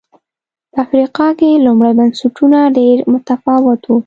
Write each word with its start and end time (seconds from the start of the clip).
په 0.71 0.77
افریقا 0.85 1.27
کې 1.39 1.63
لومړي 1.65 1.91
بنسټونه 1.99 2.59
ډېر 2.77 2.97
متفاوت 3.13 3.81
و 3.87 3.91